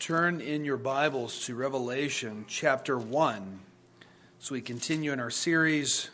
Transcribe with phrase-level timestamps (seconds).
[0.00, 3.60] turn in your Bibles to Revelation chapter 1
[4.38, 6.08] so we continue in our series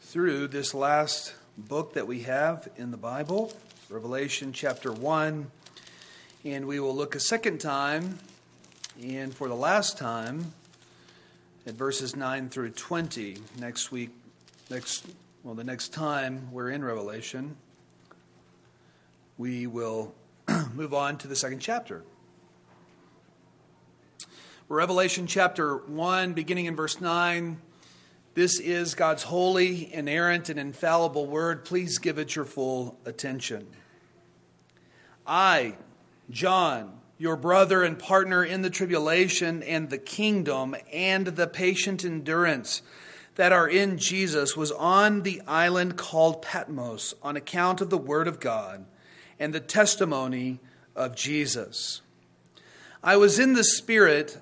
[0.00, 3.52] through this last book that we have in the Bible,
[3.90, 5.50] Revelation chapter 1.
[6.46, 8.18] And we will look a second time,
[9.04, 10.54] and for the last time,
[11.66, 13.36] at verses 9 through 20.
[13.60, 14.12] Next week,
[14.70, 15.04] next,
[15.44, 17.54] well, the next time we're in Revelation,
[19.36, 20.14] we will
[20.72, 22.02] move on to the second chapter.
[24.72, 27.60] Revelation chapter 1, beginning in verse 9.
[28.32, 31.66] This is God's holy, inerrant, and infallible word.
[31.66, 33.66] Please give it your full attention.
[35.26, 35.76] I,
[36.30, 42.80] John, your brother and partner in the tribulation and the kingdom and the patient endurance
[43.34, 48.26] that are in Jesus, was on the island called Patmos on account of the word
[48.26, 48.86] of God
[49.38, 50.60] and the testimony
[50.96, 52.00] of Jesus.
[53.02, 54.41] I was in the Spirit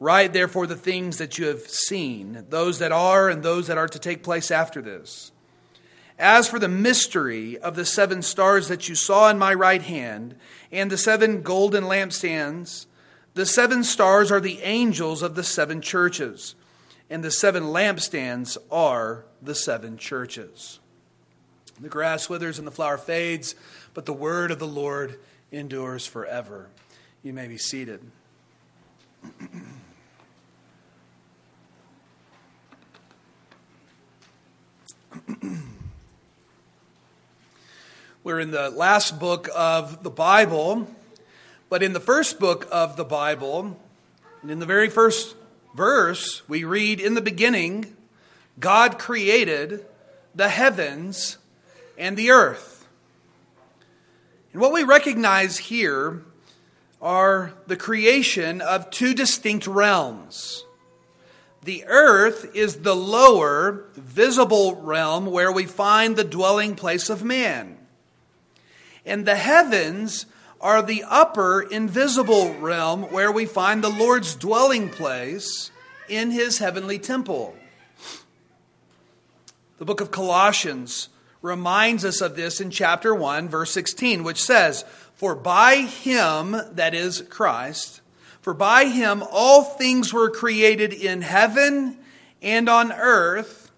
[0.00, 3.88] Write therefore the things that you have seen, those that are and those that are
[3.88, 5.32] to take place after this.
[6.18, 10.36] As for the mystery of the seven stars that you saw in my right hand,
[10.70, 12.86] and the seven golden lampstands,
[13.34, 16.54] the seven stars are the angels of the seven churches,
[17.10, 20.80] and the seven lampstands are the seven churches.
[21.80, 23.54] The grass withers and the flower fades,
[23.94, 25.20] but the word of the Lord
[25.52, 26.68] endures forever.
[27.22, 28.00] You may be seated.
[38.24, 40.88] We're in the last book of the Bible,
[41.68, 43.78] but in the first book of the Bible,
[44.42, 45.34] and in the very first
[45.74, 47.96] verse, we read In the beginning,
[48.58, 49.86] God created
[50.34, 51.38] the heavens
[51.96, 52.86] and the earth.
[54.52, 56.22] And what we recognize here
[57.00, 60.64] are the creation of two distinct realms.
[61.68, 67.76] The earth is the lower, visible realm where we find the dwelling place of man.
[69.04, 70.24] And the heavens
[70.62, 75.70] are the upper, invisible realm where we find the Lord's dwelling place
[76.08, 77.54] in his heavenly temple.
[79.76, 81.10] The book of Colossians
[81.42, 84.86] reminds us of this in chapter 1, verse 16, which says,
[85.16, 88.00] For by him, that is Christ,
[88.40, 91.98] for by him all things were created in heaven
[92.42, 93.70] and on earth,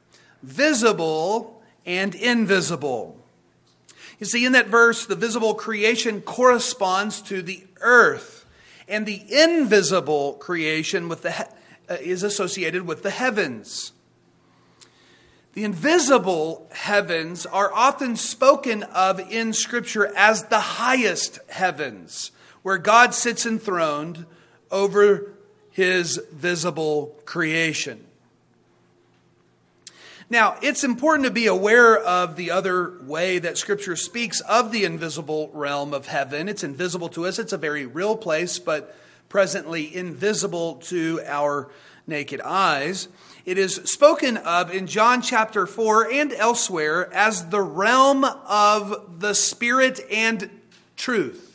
[0.43, 3.17] visible and invisible.
[4.19, 8.45] You see, in that verse, the visible creation corresponds to the earth,
[8.87, 11.49] and the invisible creation with the,
[11.89, 13.93] uh, is associated with the heavens.
[15.55, 22.31] The invisible heavens are often spoken of in Scripture as the highest heavens,
[22.63, 24.27] where God sits enthroned
[24.71, 25.33] over
[25.71, 28.05] his visible creation.
[30.29, 34.85] Now, it's important to be aware of the other way that Scripture speaks of the
[34.85, 36.49] invisible realm of heaven.
[36.49, 38.97] It's invisible to us, it's a very real place, but
[39.29, 41.69] presently invisible to our
[42.07, 43.09] naked eyes.
[43.45, 49.35] It is spoken of in John chapter 4 and elsewhere as the realm of the
[49.35, 50.49] Spirit and
[50.97, 51.50] truth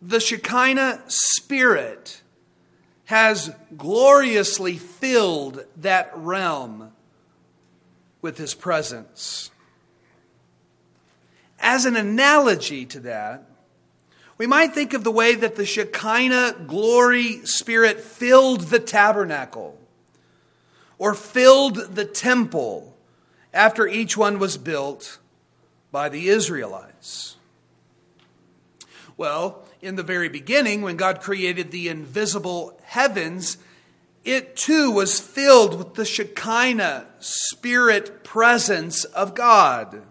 [0.00, 2.22] the Shekinah Spirit
[3.06, 6.92] has gloriously filled that realm
[8.20, 9.50] with his presence.
[11.58, 13.44] As an analogy to that,
[14.36, 19.76] we might think of the way that the Shekinah glory spirit filled the tabernacle
[20.98, 22.96] or filled the temple
[23.52, 25.18] after each one was built
[25.90, 27.36] by the Israelites.
[29.16, 33.58] Well, in the very beginning, when God created the invisible heavens,
[34.24, 40.02] it too was filled with the Shekinah spirit presence of God.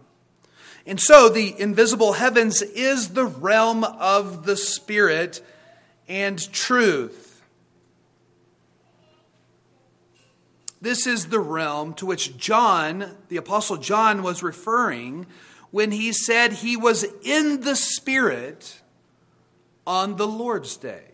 [0.87, 5.41] And so the invisible heavens is the realm of the Spirit
[6.07, 7.43] and truth.
[10.79, 15.25] This is the realm to which John, the Apostle John, was referring
[15.71, 18.81] when he said he was in the Spirit
[19.87, 21.05] on the Lord's Day.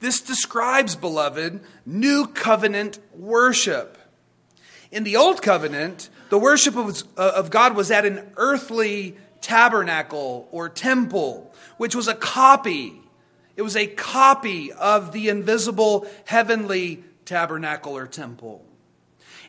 [0.00, 3.96] This describes, beloved, new covenant worship.
[4.90, 10.48] In the Old Covenant, the worship of, uh, of God was at an earthly tabernacle
[10.50, 13.00] or temple, which was a copy.
[13.56, 18.64] It was a copy of the invisible heavenly tabernacle or temple.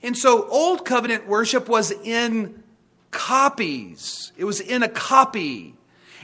[0.04, 2.64] And so Old Covenant worship was in
[3.12, 5.75] copies, it was in a copy,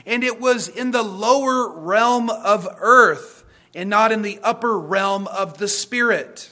[0.06, 3.44] and it was in the lower realm of earth
[3.74, 6.50] and not in the upper realm of the Spirit.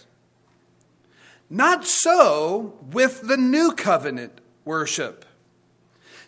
[1.48, 5.24] Not so with the new covenant worship.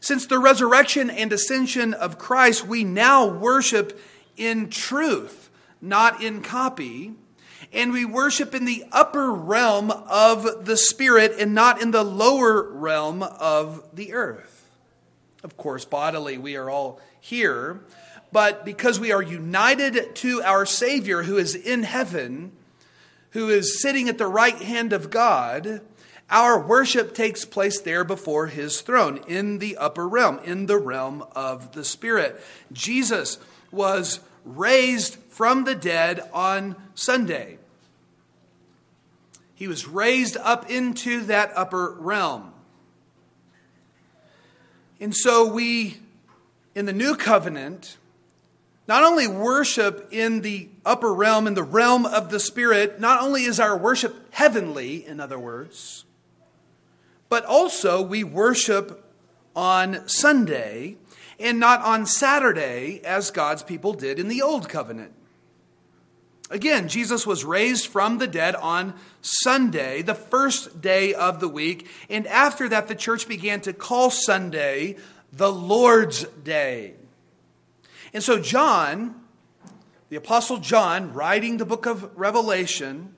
[0.00, 4.00] Since the resurrection and ascension of Christ, we now worship
[4.36, 5.48] in truth,
[5.80, 7.12] not in copy.
[7.72, 12.70] And we worship in the upper realm of the Spirit and not in the lower
[12.70, 14.69] realm of the earth.
[15.44, 17.80] Of course, bodily, we are all here,
[18.32, 22.50] but because we are united to our Savior who is in heaven,
[23.30, 25.80] who is sitting at the right hand of God,
[26.28, 31.24] our worship takes place there before his throne in the upper realm, in the realm
[31.36, 32.42] of the Spirit.
[32.72, 33.38] Jesus
[33.70, 37.58] was raised from the dead on Sunday.
[39.54, 42.52] He was raised up into that upper realm.
[45.00, 46.01] And so we,
[46.74, 47.96] in the new covenant,
[48.88, 53.44] not only worship in the upper realm, in the realm of the Spirit, not only
[53.44, 56.04] is our worship heavenly, in other words,
[57.28, 59.04] but also we worship
[59.54, 60.96] on Sunday
[61.38, 65.12] and not on Saturday as God's people did in the Old Covenant.
[66.50, 68.92] Again, Jesus was raised from the dead on
[69.22, 74.10] Sunday, the first day of the week, and after that, the church began to call
[74.10, 74.96] Sunday
[75.32, 76.94] the Lord's Day.
[78.12, 79.14] And so, John,
[80.11, 83.14] the Apostle John, writing the book of Revelation,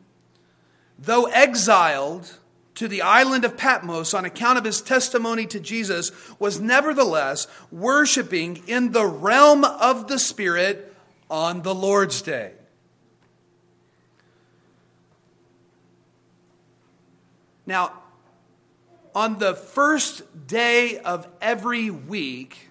[0.98, 2.38] though exiled
[2.76, 8.62] to the island of Patmos on account of his testimony to Jesus, was nevertheless worshiping
[8.66, 10.94] in the realm of the Spirit
[11.30, 12.52] on the Lord's day.
[17.66, 17.92] Now,
[19.14, 22.70] on the first day of every week,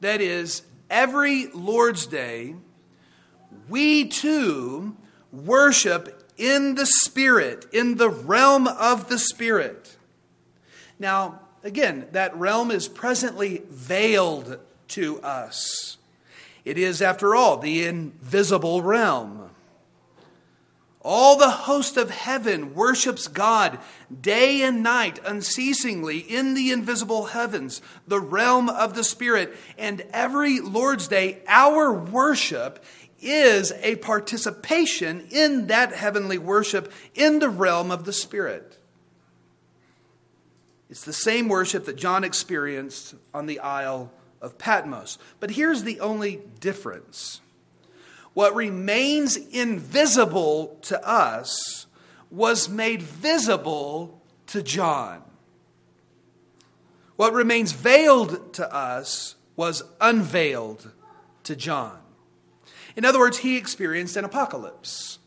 [0.00, 2.56] that is, every Lord's Day,
[3.68, 4.96] we too
[5.32, 9.96] worship in the Spirit, in the realm of the Spirit.
[10.98, 15.98] Now, again, that realm is presently veiled to us.
[16.64, 19.50] It is, after all, the invisible realm.
[21.04, 23.80] All the host of heaven worships God
[24.20, 29.56] day and night unceasingly in the invisible heavens, the realm of the Spirit.
[29.76, 32.84] And every Lord's Day, our worship
[33.20, 38.78] is a participation in that heavenly worship in the realm of the Spirit.
[40.88, 45.18] It's the same worship that John experienced on the Isle of Patmos.
[45.40, 47.40] But here's the only difference
[48.34, 51.86] what remains invisible to us
[52.30, 55.22] was made visible to John.
[57.16, 60.90] What remains veiled to us was unveiled
[61.44, 61.98] to John.
[62.96, 65.18] In other words, he experienced an apocalypse.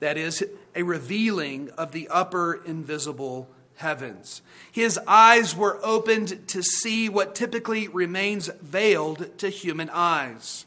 [0.00, 0.42] That is,
[0.74, 4.42] a revealing of the upper invisible heavens.
[4.70, 10.66] His eyes were opened to see what typically remains veiled to human eyes.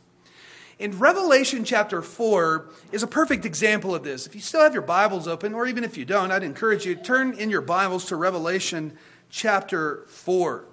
[0.79, 4.27] In Revelation chapter 4 is a perfect example of this.
[4.27, 6.93] If you still have your Bibles open, or even if you don't, I'd encourage you
[6.93, 8.95] to turn in your Bibles to Revelation
[9.31, 10.65] chapter 4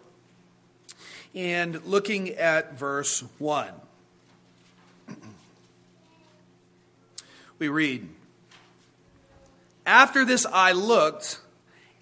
[1.34, 3.68] and looking at verse 1.
[7.58, 8.06] We read,
[9.87, 11.40] After this I looked,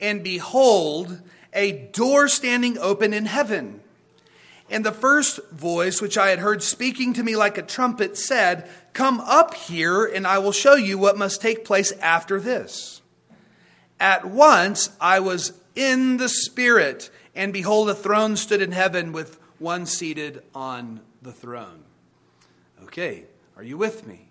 [0.00, 1.20] and behold,
[1.52, 3.80] a door standing open in heaven.
[4.72, 8.70] And the first voice, which I had heard speaking to me like a trumpet, said,
[8.94, 13.02] Come up here, and I will show you what must take place after this.
[14.00, 19.38] At once I was in the Spirit, and behold, a throne stood in heaven with
[19.58, 21.84] one seated on the throne.
[22.84, 23.24] Okay,
[23.58, 24.30] are you with me?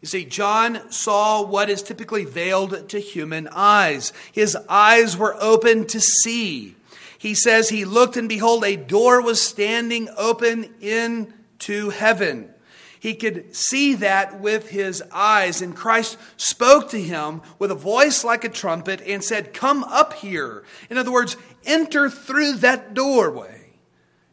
[0.00, 4.12] You see, John saw what is typically veiled to human eyes.
[4.32, 6.74] His eyes were open to see.
[7.24, 12.50] He says he looked and behold, a door was standing open into heaven.
[13.00, 15.62] He could see that with his eyes.
[15.62, 20.12] And Christ spoke to him with a voice like a trumpet and said, Come up
[20.12, 20.64] here.
[20.90, 23.70] In other words, enter through that doorway.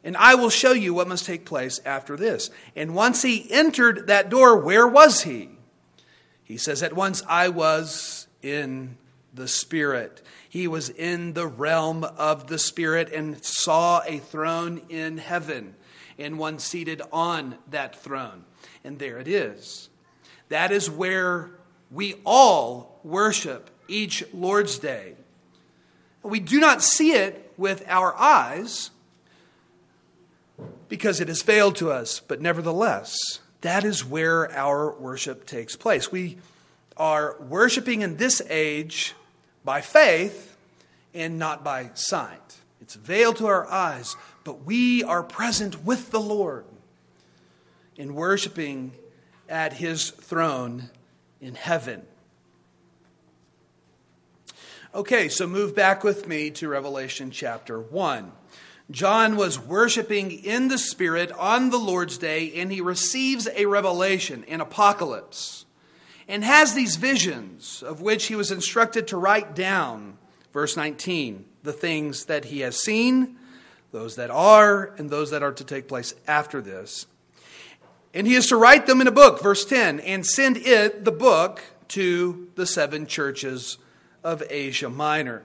[0.04, 2.50] And I will show you what must take place after this.
[2.76, 5.52] And once he entered that door, where was he?
[6.44, 8.98] He says, At once I was in
[9.34, 10.22] the Spirit.
[10.52, 15.76] He was in the realm of the Spirit and saw a throne in heaven
[16.20, 18.44] and one seated on that throne.
[18.84, 19.88] And there it is.
[20.50, 21.52] That is where
[21.90, 25.14] we all worship each Lord's Day.
[26.22, 28.92] We do not see it with our eyes
[30.90, 33.16] because it has failed to us, but nevertheless,
[33.62, 36.12] that is where our worship takes place.
[36.12, 36.40] We
[36.98, 39.16] are worshiping in this age
[39.64, 40.58] by faith
[41.14, 42.58] and not by sight.
[42.82, 46.66] It's veiled to our eyes, but we are present with the Lord
[47.96, 48.94] in worshiping
[49.48, 50.90] at his throne
[51.40, 52.04] in heaven.
[54.94, 58.32] Okay, so move back with me to Revelation chapter 1.
[58.90, 64.44] John was worshiping in the Spirit on the Lord's day, and he receives a revelation,
[64.50, 65.66] an apocalypse,
[66.32, 70.18] and has these visions of which he was instructed to write down.
[70.54, 73.36] Verse 19 the things that he has seen,
[73.92, 77.06] those that are, and those that are to take place after this.
[78.16, 81.12] And he is to write them in a book, verse 10, and send it, the
[81.12, 83.78] book, to the seven churches
[84.24, 85.44] of Asia Minor.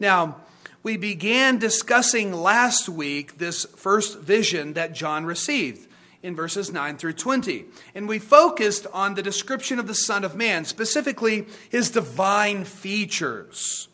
[0.00, 0.38] Now,
[0.82, 5.87] we began discussing last week this first vision that John received
[6.22, 7.66] in verses 9 through 20.
[7.94, 13.88] And we focused on the description of the Son of Man, specifically his divine features,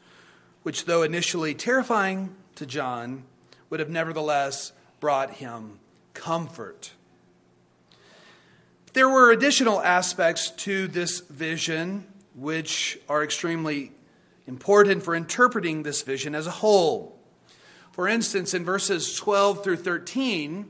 [0.62, 3.25] which, though initially terrifying to John,
[3.71, 5.78] would have nevertheless brought him
[6.14, 6.93] comfort.
[8.95, 13.93] There were additional aspects to this vision which are extremely
[14.47, 17.19] important for interpreting this vision as a whole.
[17.93, 20.69] For instance, in verses 12 through 13,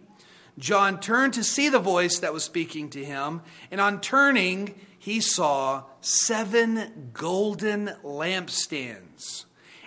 [0.59, 5.21] John turned to see the voice that was speaking to him, and on turning, he
[5.21, 9.45] saw seven golden lampstands.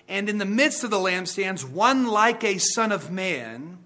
[0.10, 3.80] And in the midst of the lampstands, one like a son of man,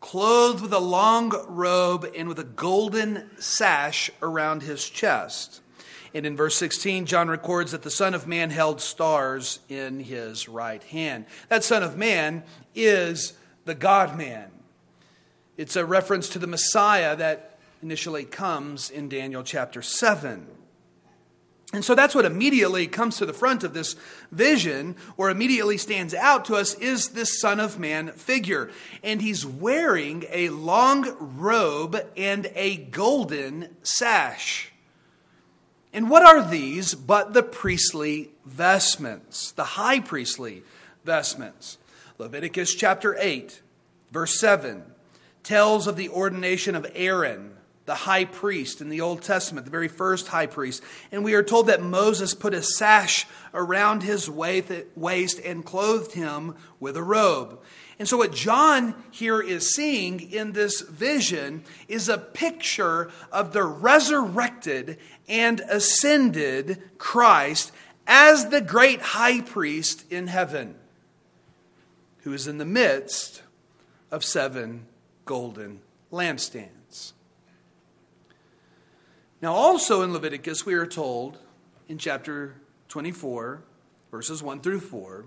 [0.00, 5.60] clothed with a long robe and with a golden sash around his chest.
[6.14, 10.48] And in verse 16, John records that the Son of Man held stars in his
[10.48, 11.26] right hand.
[11.48, 13.34] That Son of Man is
[13.66, 14.50] the God man.
[15.58, 20.46] It's a reference to the Messiah that initially comes in Daniel chapter 7.
[21.72, 23.96] And so that's what immediately comes to the front of this
[24.30, 28.70] vision, or immediately stands out to us, is this Son of Man figure.
[29.02, 34.72] And he's wearing a long robe and a golden sash.
[35.92, 40.62] And what are these but the priestly vestments, the high priestly
[41.04, 41.78] vestments?
[42.16, 43.60] Leviticus chapter 8,
[44.12, 44.84] verse 7
[45.48, 47.54] tells of the ordination of Aaron,
[47.86, 50.82] the high priest in the Old Testament, the very first high priest.
[51.10, 56.54] And we are told that Moses put a sash around his waist and clothed him
[56.78, 57.60] with a robe.
[57.98, 63.64] And so, what John here is seeing in this vision is a picture of the
[63.64, 67.72] resurrected and ascended Christ
[68.06, 70.74] as the great high priest in heaven,
[72.18, 73.42] who is in the midst
[74.10, 74.84] of seven
[75.28, 75.78] golden
[76.10, 77.12] lampstands.
[79.42, 81.36] Now, also in Leviticus, we are told
[81.86, 82.54] in chapter
[82.88, 83.62] 24,
[84.10, 85.26] verses 1 through 4,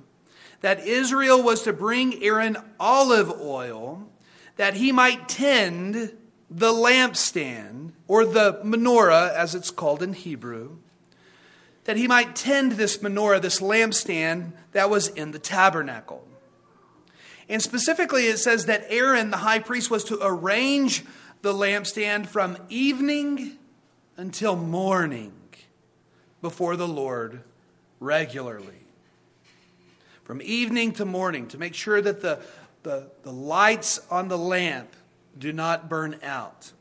[0.62, 4.10] that Israel was to bring Aaron olive oil
[4.56, 6.18] that he might tend
[6.50, 10.78] the lampstand, or the menorah as it's called in Hebrew,
[11.84, 16.28] that he might tend this menorah, this lampstand that was in the tabernacle.
[17.52, 21.04] And specifically, it says that Aaron, the high priest, was to arrange
[21.42, 23.58] the lampstand from evening
[24.16, 25.34] until morning
[26.42, 27.42] before the Lord
[28.00, 28.86] regularly.
[30.24, 32.40] from evening to morning to make sure that the,
[32.84, 34.96] the, the lights on the lamp
[35.38, 36.72] do not burn out.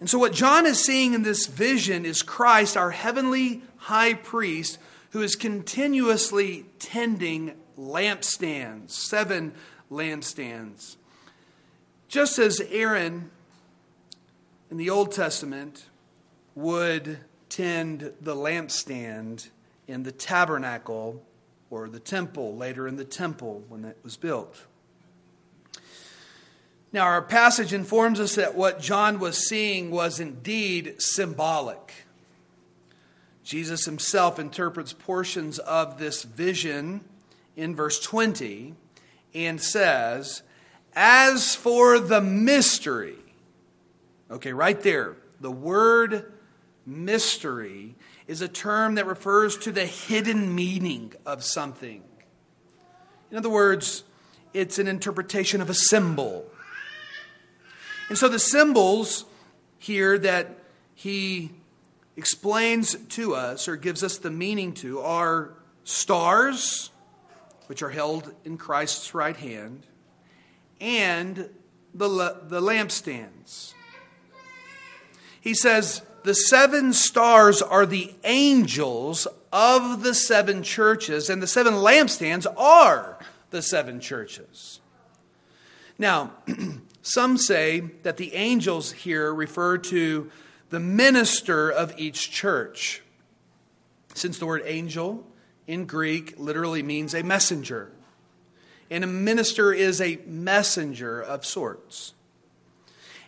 [0.00, 4.78] And so, what John is seeing in this vision is Christ, our heavenly high priest,
[5.10, 9.54] who is continuously tending lampstands, seven
[9.90, 10.96] lampstands.
[12.08, 13.30] Just as Aaron
[14.70, 15.86] in the Old Testament
[16.54, 19.48] would tend the lampstand
[19.86, 21.22] in the tabernacle
[21.70, 24.64] or the temple, later in the temple when it was built.
[26.92, 31.92] Now, our passage informs us that what John was seeing was indeed symbolic.
[33.42, 37.00] Jesus himself interprets portions of this vision
[37.56, 38.74] in verse 20
[39.34, 40.42] and says,
[40.94, 43.18] As for the mystery,
[44.30, 46.32] okay, right there, the word
[46.86, 47.94] mystery
[48.26, 52.02] is a term that refers to the hidden meaning of something.
[53.30, 54.04] In other words,
[54.52, 56.46] it's an interpretation of a symbol
[58.08, 59.24] and so the symbols
[59.78, 60.58] here that
[60.94, 61.52] he
[62.16, 66.90] explains to us or gives us the meaning to are stars,
[67.66, 69.86] which are held in Christ's right hand,
[70.80, 71.48] and
[71.94, 72.08] the,
[72.42, 73.74] the lampstands.
[75.40, 81.74] He says the seven stars are the angels of the seven churches, and the seven
[81.74, 83.18] lampstands are
[83.50, 84.80] the seven churches.
[85.98, 86.32] Now,
[87.06, 90.30] Some say that the angels here refer to
[90.70, 93.02] the minister of each church,
[94.14, 95.26] since the word angel
[95.66, 97.90] in Greek literally means a messenger.
[98.90, 102.14] And a minister is a messenger of sorts.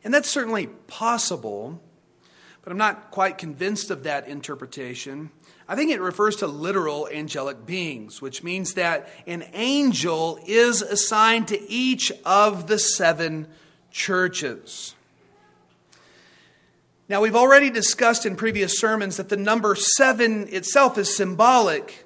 [0.05, 1.81] And that's certainly possible,
[2.63, 5.31] but I'm not quite convinced of that interpretation.
[5.69, 11.49] I think it refers to literal angelic beings, which means that an angel is assigned
[11.49, 13.49] to each of the seven
[13.91, 14.95] churches.
[17.09, 22.06] Now, we've already discussed in previous sermons that the number seven itself is symbolic.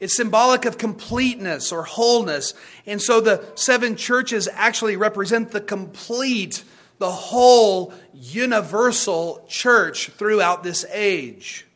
[0.00, 2.54] It's symbolic of completeness or wholeness.
[2.86, 6.64] And so the seven churches actually represent the complete,
[6.98, 11.66] the whole universal church throughout this age.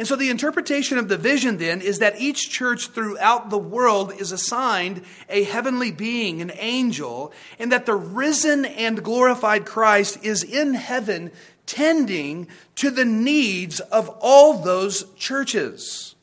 [0.00, 4.14] And so the interpretation of the vision then is that each church throughout the world
[4.18, 10.42] is assigned a heavenly being, an angel, and that the risen and glorified Christ is
[10.42, 11.30] in heaven
[11.66, 16.14] tending to the needs of all those churches.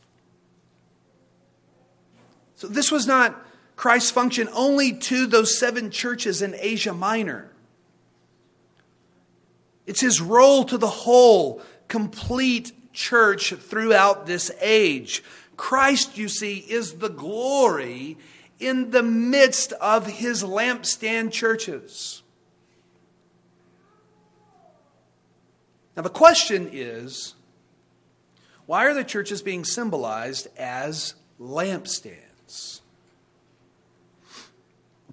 [2.58, 7.52] So this was not Christ's function only to those seven churches in Asia Minor.
[9.86, 15.24] It's his role to the whole, complete church throughout this age.
[15.56, 18.18] Christ, you see, is the glory
[18.60, 22.24] in the midst of his lampstand churches.
[25.96, 27.36] Now, the question is
[28.66, 32.27] why are the churches being symbolized as lampstands?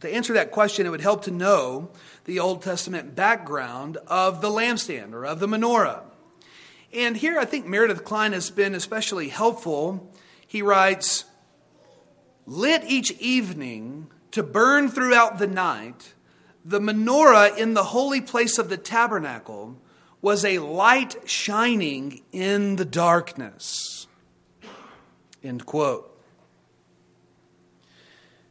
[0.01, 1.91] To answer that question, it would help to know
[2.25, 6.03] the Old Testament background of the lampstand or of the menorah.
[6.93, 10.13] And here I think Meredith Kline has been especially helpful.
[10.47, 11.25] He writes,
[12.47, 16.13] Lit each evening to burn throughout the night,
[16.65, 19.81] the menorah in the holy place of the tabernacle
[20.21, 24.07] was a light shining in the darkness.
[25.43, 26.14] End quote.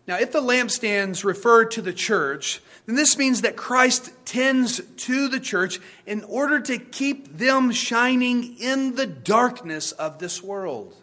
[0.05, 5.29] Now, if the lampstands refer to the church, then this means that Christ tends to
[5.29, 10.93] the church in order to keep them shining in the darkness of this world.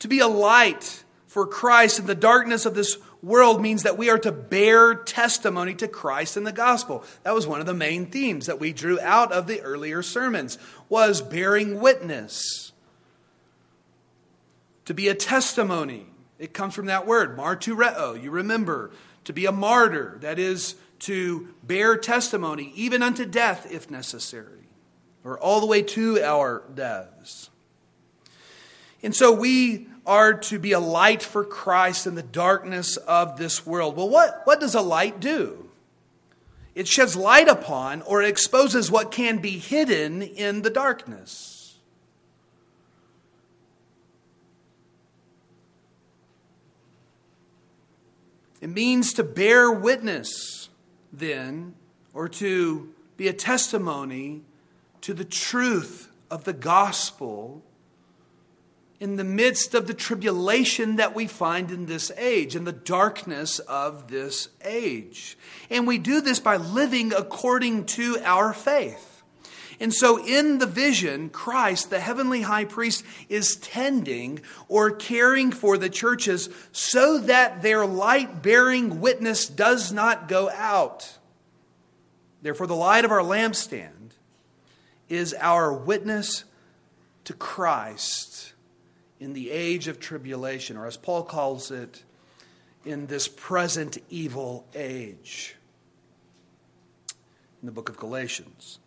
[0.00, 4.10] To be a light for Christ in the darkness of this world means that we
[4.10, 7.04] are to bear testimony to Christ in the gospel.
[7.22, 10.58] That was one of the main themes that we drew out of the earlier sermons
[10.90, 12.72] was bearing witness.
[14.84, 16.06] To be a testimony.
[16.38, 18.20] It comes from that word, martureo.
[18.20, 18.90] You remember
[19.24, 24.68] to be a martyr, that is, to bear testimony, even unto death if necessary,
[25.22, 27.50] or all the way to our deaths.
[29.02, 33.66] And so we are to be a light for Christ in the darkness of this
[33.66, 33.96] world.
[33.96, 35.68] Well, what, what does a light do?
[36.74, 41.53] It sheds light upon or exposes what can be hidden in the darkness.
[48.64, 50.70] It means to bear witness,
[51.12, 51.74] then,
[52.14, 54.40] or to be a testimony
[55.02, 57.62] to the truth of the gospel
[58.98, 63.58] in the midst of the tribulation that we find in this age in the darkness
[63.58, 65.36] of this age.
[65.68, 69.13] And we do this by living according to our faith.
[69.84, 75.76] And so, in the vision, Christ, the heavenly high priest, is tending or caring for
[75.76, 81.18] the churches so that their light bearing witness does not go out.
[82.40, 84.12] Therefore, the light of our lampstand
[85.10, 86.44] is our witness
[87.24, 88.54] to Christ
[89.20, 92.04] in the age of tribulation, or as Paul calls it,
[92.86, 95.56] in this present evil age.
[97.60, 98.78] In the book of Galatians.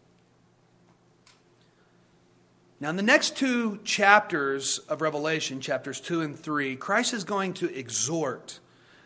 [2.80, 7.54] Now, in the next two chapters of Revelation, chapters 2 and 3, Christ is going
[7.56, 8.60] to exhort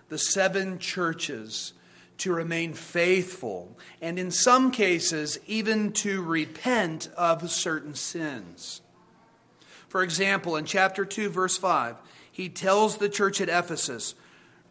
[0.10, 1.72] the seven churches
[2.18, 8.82] to remain faithful, and in some cases, even to repent of certain sins.
[9.88, 11.96] For example, in chapter 2, verse 5,
[12.30, 14.16] he tells the church at Ephesus,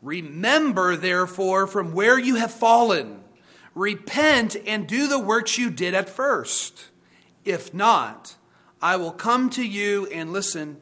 [0.03, 3.21] Remember, therefore, from where you have fallen,
[3.75, 6.87] repent and do the works you did at first.
[7.45, 8.37] If not,
[8.83, 10.79] I will come to you and listen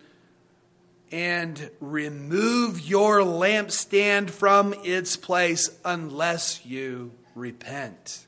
[1.11, 8.27] and remove your lampstand from its place unless you repent.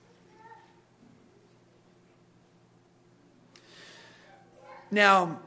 [4.90, 5.40] Now,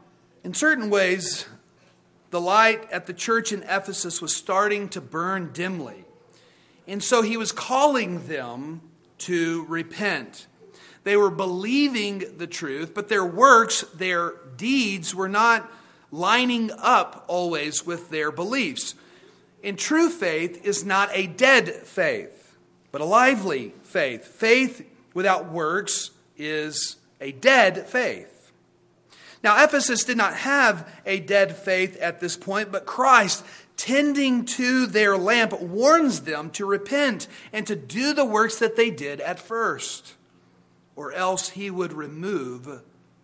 [0.43, 1.45] in certain ways,
[2.29, 6.05] the light at the church in Ephesus was starting to burn dimly.
[6.87, 8.81] And so he was calling them
[9.19, 10.47] to repent.
[11.03, 15.69] They were believing the truth, but their works, their deeds, were not
[16.11, 18.95] lining up always with their beliefs.
[19.63, 22.55] And true faith is not a dead faith,
[22.91, 24.25] but a lively faith.
[24.25, 28.51] Faith without works is a dead faith.
[29.43, 33.43] Now, Ephesus did not have a dead faith at this point, but Christ,
[33.75, 38.89] tending to their lamp, warns them to repent and to do the works that they
[38.89, 40.13] did at first
[40.95, 42.81] or else he would remove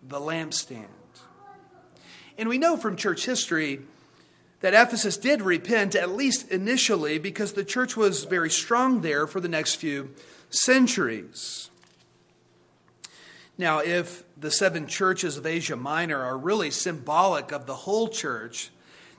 [0.08, 0.88] the lampstand.
[2.38, 3.82] And we know from church history
[4.62, 9.40] that Ephesus did repent, at least initially, because the church was very strong there for
[9.40, 10.14] the next few
[10.50, 11.70] centuries.
[13.58, 18.70] Now, if the seven churches of Asia Minor are really symbolic of the whole church,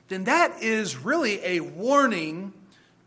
[0.09, 2.53] then that is really a warning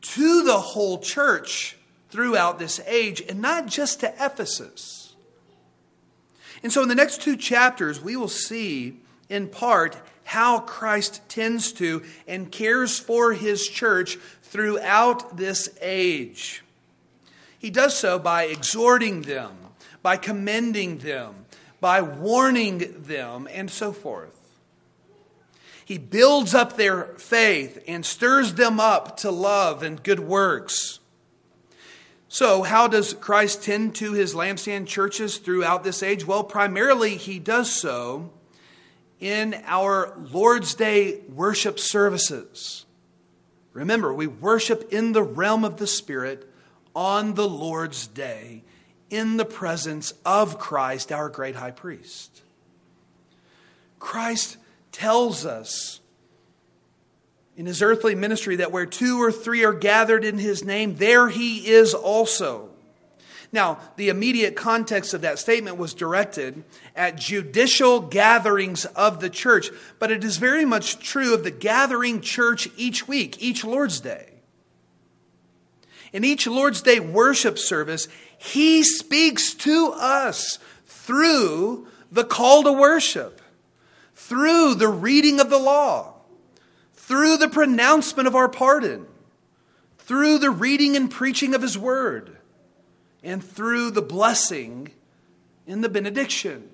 [0.00, 1.76] to the whole church
[2.08, 5.03] throughout this age, and not just to Ephesus.
[6.64, 8.96] And so in the next two chapters, we will see
[9.28, 16.64] in part how Christ tends to and cares for his church throughout this age.
[17.58, 19.52] He does so by exhorting them,
[20.02, 21.44] by commending them,
[21.80, 24.30] by warning them, and so forth.
[25.84, 30.98] He builds up their faith and stirs them up to love and good works.
[32.34, 36.26] So, how does Christ tend to his lampstand churches throughout this age?
[36.26, 38.32] Well, primarily he does so
[39.20, 42.86] in our Lord's Day worship services.
[43.72, 46.52] Remember, we worship in the realm of the Spirit
[46.92, 48.64] on the Lord's Day
[49.10, 52.42] in the presence of Christ, our great high priest.
[54.00, 54.56] Christ
[54.90, 56.00] tells us
[57.56, 61.28] in his earthly ministry that where two or three are gathered in his name, there
[61.28, 62.70] he is also.
[63.52, 66.64] Now, the immediate context of that statement was directed
[66.96, 72.20] at judicial gatherings of the church, but it is very much true of the gathering
[72.20, 74.30] church each week, each Lord's Day.
[76.12, 83.40] In each Lord's Day worship service, he speaks to us through the call to worship,
[84.16, 86.13] through the reading of the law
[87.06, 89.06] through the pronouncement of our pardon,
[89.98, 92.36] through the reading and preaching of His Word,
[93.22, 94.90] and through the blessing
[95.66, 96.70] in the benediction.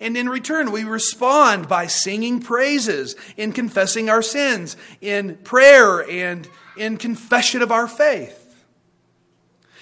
[0.00, 6.48] And in return, we respond by singing praises, in confessing our sins, in prayer, and
[6.76, 8.64] in confession of our faith.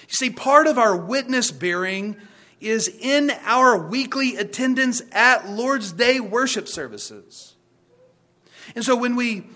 [0.09, 2.17] You see, part of our witness bearing
[2.59, 7.50] is in our weekly attendance at Lord's Day worship services.
[8.75, 9.47] And so when we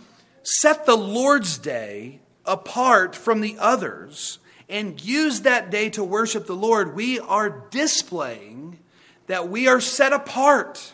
[0.44, 4.40] set the Lord's Day apart from the others
[4.70, 8.80] and use that day to worship the Lord, we are displaying
[9.28, 10.94] that we are set apart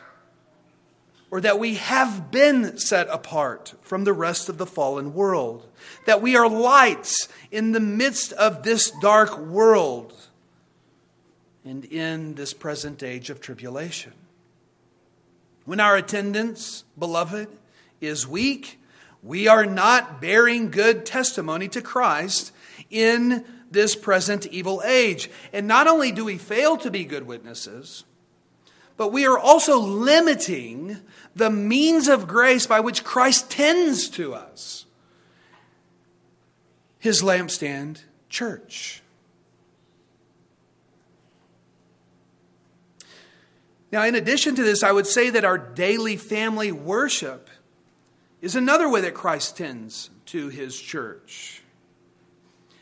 [1.30, 5.66] or that we have been set apart from the rest of the fallen world,
[6.06, 10.14] that we are lights in the midst of this dark world
[11.64, 14.12] and in this present age of tribulation.
[15.64, 17.48] When our attendance, beloved,
[18.02, 18.80] is weak,
[19.24, 22.52] we are not bearing good testimony to Christ
[22.90, 25.30] in this present evil age.
[25.54, 28.04] And not only do we fail to be good witnesses,
[28.98, 30.98] but we are also limiting
[31.36, 34.86] the means of grace by which Christ tends to us
[37.00, 39.02] his lampstand church.
[43.92, 47.50] Now, in addition to this, I would say that our daily family worship
[48.42, 51.62] is another way that Christ tends to his church,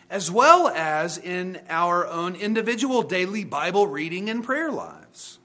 [0.10, 5.40] as well as in our own individual daily Bible reading and prayer lives.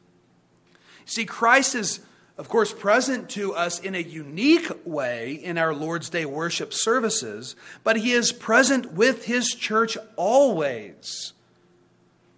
[1.05, 2.01] See, Christ is,
[2.39, 7.57] of course, present to us in a unique way in our Lord's Day worship services,
[7.83, 11.33] but he is present with his church always,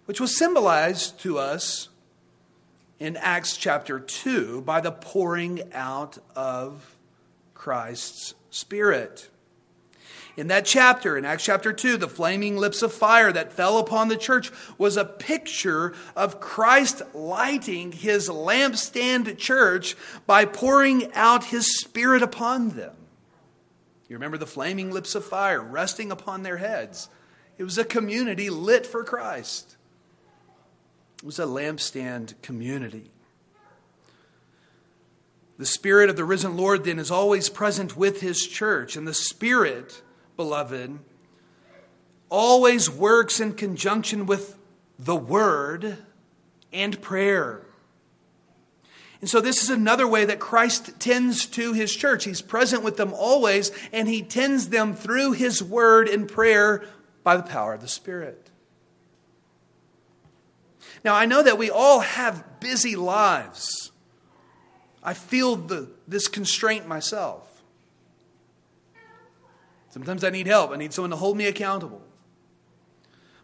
[0.05, 1.89] which was symbolized to us
[2.99, 6.96] in Acts chapter 2 by the pouring out of
[7.57, 9.29] Christ's Spirit.
[10.37, 14.07] In that chapter, in Acts chapter 2, the flaming lips of fire that fell upon
[14.07, 21.79] the church was a picture of Christ lighting his lampstand church by pouring out his
[21.79, 22.95] Spirit upon them.
[24.07, 27.09] You remember the flaming lips of fire resting upon their heads.
[27.57, 29.75] It was a community lit for Christ.
[31.17, 33.09] It was a lampstand community.
[35.57, 38.95] The Spirit of the risen Lord, then, is always present with His church.
[38.95, 40.03] And the Spirit,
[40.35, 40.99] beloved,
[42.29, 44.57] always works in conjunction with
[44.99, 45.97] the Word
[46.71, 47.63] and prayer.
[49.19, 52.25] And so, this is another way that Christ tends to His church.
[52.25, 56.85] He's present with them always, and He tends them through His Word and prayer
[57.23, 58.51] by the power of the Spirit.
[61.03, 63.76] Now, I know that we all have busy lives.
[65.07, 67.61] I feel the, this constraint myself.
[69.89, 72.01] Sometimes I need help, I need someone to hold me accountable.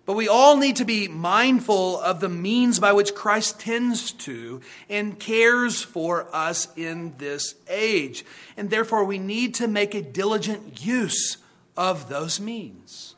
[0.05, 4.59] But we all need to be mindful of the means by which Christ tends to
[4.89, 8.25] and cares for us in this age.
[8.57, 11.37] And therefore, we need to make a diligent use
[11.77, 13.15] of those means.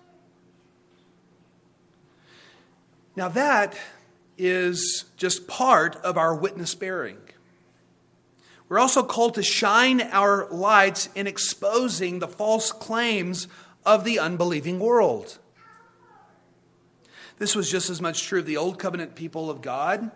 [3.16, 3.76] Now, that
[4.38, 7.25] is just part of our witness bearing.
[8.68, 13.48] We're also called to shine our lights in exposing the false claims
[13.86, 15.38] of the unbelieving world.
[17.38, 20.10] This was just as much true of the Old Covenant people of God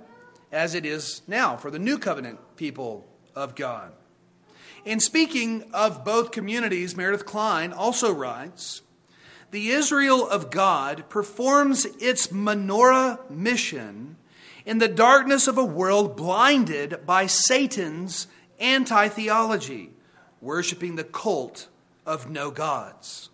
[0.52, 3.92] as it is now for the New Covenant people of God.
[4.86, 8.82] In speaking of both communities, Meredith Kline also writes
[9.52, 14.16] the Israel of God performs its menorah mission
[14.66, 18.28] in the darkness of a world blinded by Satan's
[18.60, 19.91] anti theology,
[20.41, 21.67] worshiping the cult
[22.06, 23.30] of no gods.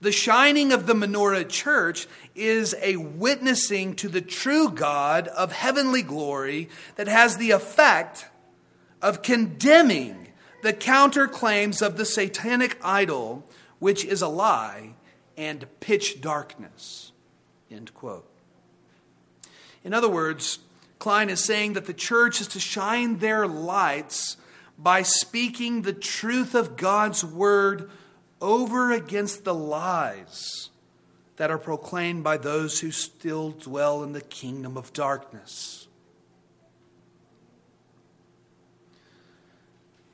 [0.00, 6.02] The shining of the menorah church is a witnessing to the true God of heavenly
[6.02, 8.26] glory that has the effect
[9.00, 10.28] of condemning
[10.62, 13.48] the counterclaims of the satanic idol,
[13.78, 14.94] which is a lie
[15.36, 17.12] and pitch darkness.
[17.70, 18.28] End quote.
[19.82, 20.58] In other words,
[21.06, 24.36] Kline is saying that the church is to shine their lights
[24.76, 27.88] by speaking the truth of God's word
[28.40, 30.70] over against the lies
[31.36, 35.86] that are proclaimed by those who still dwell in the kingdom of darkness.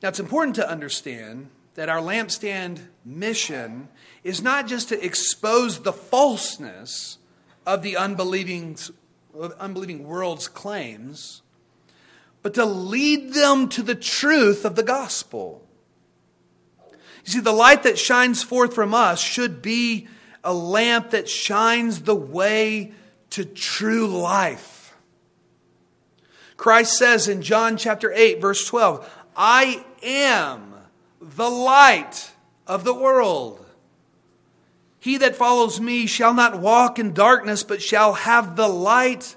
[0.03, 3.87] Now, it's important to understand that our lampstand mission
[4.23, 7.17] is not just to expose the falseness
[7.65, 8.77] of the unbelieving,
[9.59, 11.41] unbelieving world's claims,
[12.41, 15.65] but to lead them to the truth of the gospel.
[17.25, 20.07] You see, the light that shines forth from us should be
[20.43, 22.91] a lamp that shines the way
[23.31, 24.93] to true life.
[26.57, 30.73] Christ says in John chapter 8, verse 12, I am
[31.21, 32.31] the light
[32.67, 33.62] of the world.
[35.03, 39.35] He that follows me shall not walk in darkness, but shall have the light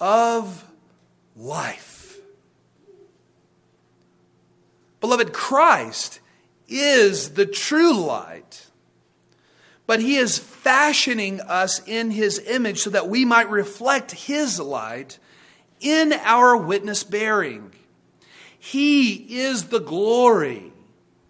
[0.00, 0.64] of
[1.36, 2.16] life.
[5.02, 6.20] Beloved, Christ
[6.68, 8.66] is the true light,
[9.86, 15.18] but He is fashioning us in His image so that we might reflect His light
[15.80, 17.72] in our witness bearing.
[18.58, 20.72] He is the glory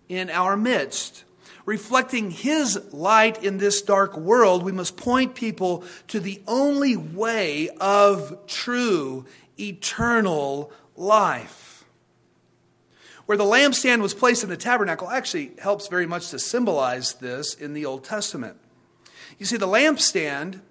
[0.09, 1.25] in our midst.
[1.69, 7.69] Reflecting His light in this dark world, we must point people to the only way
[7.79, 9.27] of true
[9.61, 11.85] eternal life.
[13.27, 17.53] where the lampstand was placed in the tabernacle actually helps very much to symbolize this
[17.53, 18.57] in the Old Testament.
[19.39, 20.63] You see, the lampstand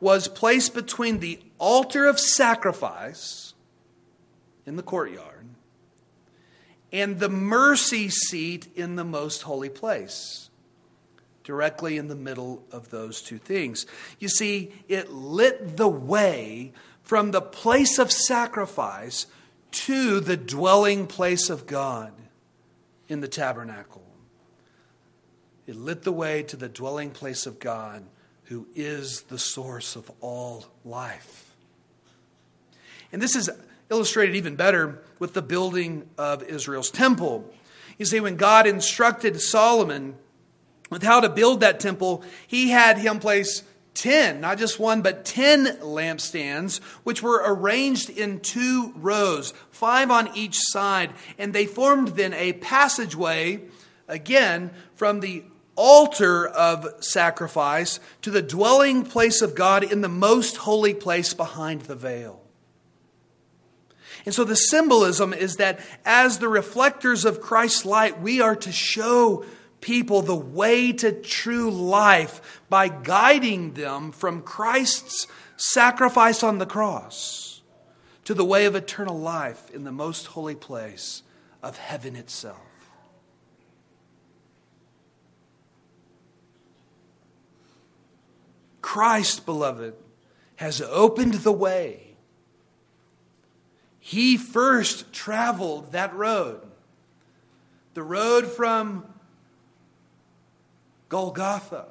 [0.00, 3.52] was placed between the altar of sacrifice
[4.64, 5.35] in the courtyard
[6.96, 10.48] and the mercy seat in the most holy place,
[11.44, 13.84] directly in the middle of those two things.
[14.18, 19.26] You see, it lit the way from the place of sacrifice
[19.72, 22.12] to the dwelling place of God
[23.08, 24.02] in the tabernacle.
[25.66, 28.04] It lit the way to the dwelling place of God,
[28.44, 31.52] who is the source of all life.
[33.12, 33.50] And this is
[33.90, 37.52] illustrated even better with the building of Israel's temple.
[37.98, 40.16] You see, when God instructed Solomon
[40.90, 43.62] with how to build that temple, he had him place
[43.94, 50.28] 10, not just one, but 10 lampstands, which were arranged in two rows, five on
[50.36, 51.10] each side.
[51.38, 53.62] And they formed then a passageway,
[54.06, 55.44] again, from the
[55.74, 61.82] altar of sacrifice to the dwelling place of God in the most holy place behind
[61.82, 62.45] the veil.
[64.24, 68.72] And so the symbolism is that as the reflectors of Christ's light, we are to
[68.72, 69.44] show
[69.80, 75.26] people the way to true life by guiding them from Christ's
[75.56, 77.62] sacrifice on the cross
[78.24, 81.22] to the way of eternal life in the most holy place
[81.62, 82.58] of heaven itself.
[88.80, 89.94] Christ, beloved,
[90.56, 92.05] has opened the way
[94.06, 96.60] he first traveled that road.
[97.94, 99.04] The road from
[101.08, 101.86] Golgotha,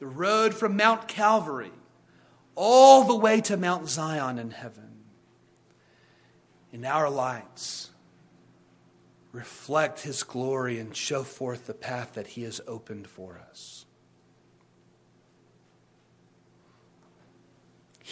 [0.00, 1.72] the road from Mount Calvary,
[2.54, 4.90] all the way to Mount Zion in heaven.
[6.70, 7.88] In our lights,
[9.32, 13.83] reflect his glory and show forth the path that he has opened for us.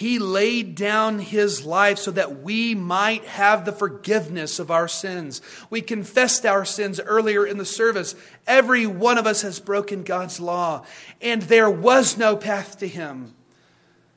[0.03, 5.41] He laid down his life so that we might have the forgiveness of our sins.
[5.71, 8.17] We confessed our sins earlier in the service.
[8.45, 10.85] Every one of us has broken God's law,
[11.21, 13.37] and there was no path to him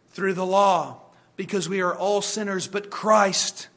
[0.10, 1.02] through the law
[1.36, 3.68] because we are all sinners, but Christ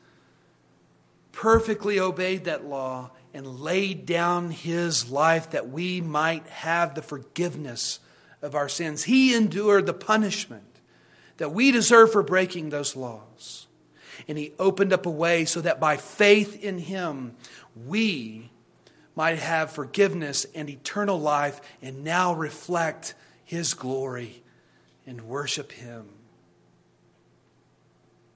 [1.32, 8.00] perfectly obeyed that law and laid down his life that we might have the forgiveness
[8.40, 9.04] of our sins.
[9.04, 10.77] He endured the punishment
[11.38, 13.66] that we deserve for breaking those laws.
[14.28, 17.36] And he opened up a way so that by faith in him,
[17.86, 18.50] we
[19.16, 24.42] might have forgiveness and eternal life and now reflect his glory
[25.06, 26.06] and worship him.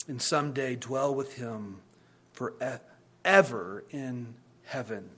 [0.08, 1.76] And someday dwell with him
[2.32, 4.34] forever in
[4.64, 5.10] heaven.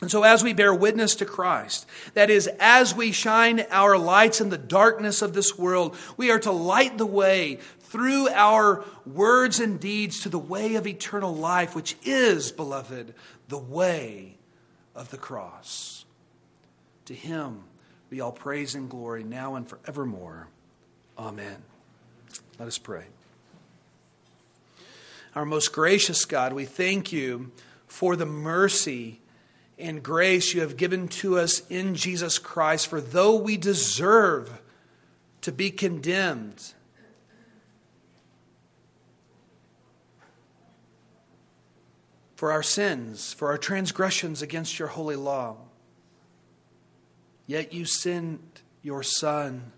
[0.00, 4.42] And so, as we bear witness to Christ, that is, as we shine our lights
[4.42, 9.58] in the darkness of this world, we are to light the way through our words
[9.58, 13.14] and deeds to the way of eternal life, which is, beloved,
[13.48, 14.36] the way
[14.94, 16.04] of the cross.
[17.06, 17.62] To Him
[18.10, 20.48] be all praise and glory now and forevermore.
[21.18, 21.62] Amen.
[22.58, 23.04] Let us pray.
[25.34, 27.50] Our most gracious God, we thank you
[27.86, 29.20] for the mercy
[29.78, 32.86] and grace you have given to us in Jesus Christ.
[32.88, 34.60] For though we deserve
[35.42, 36.72] to be condemned,
[42.36, 45.56] for our sins, for our transgressions against your holy law,
[47.46, 49.72] yet you sent your Son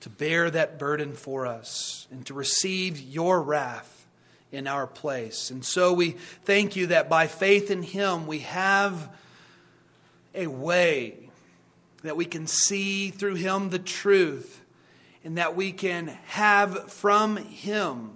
[0.00, 3.97] to bear that burden for us and to receive your wrath
[4.50, 5.50] in our place.
[5.50, 6.12] And so we
[6.44, 9.14] thank you that by faith in Him, we have
[10.34, 11.30] a way
[12.02, 14.62] that we can see through Him the truth
[15.24, 18.12] and that we can have from Him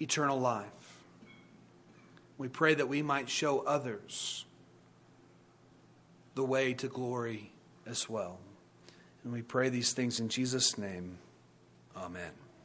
[0.00, 0.66] eternal life.
[2.38, 4.44] We pray that we might show others
[6.34, 7.52] the way to glory
[7.86, 8.38] as well.
[9.22, 11.18] And we pray these things in Jesus' name.
[11.96, 12.41] Amen.